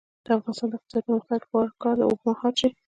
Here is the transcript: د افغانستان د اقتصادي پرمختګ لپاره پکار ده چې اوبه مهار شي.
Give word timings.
د 0.25 0.27
افغانستان 0.37 0.67
د 0.69 0.73
اقتصادي 0.77 1.03
پرمختګ 1.07 1.39
لپاره 1.43 1.71
پکار 1.73 1.95
ده 1.97 2.03
چې 2.03 2.07
اوبه 2.09 2.23
مهار 2.29 2.53
شي. 2.59 2.69